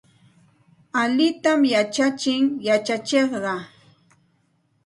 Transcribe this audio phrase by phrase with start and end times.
[1.01, 3.55] Allintam yachachin yachachiqqa.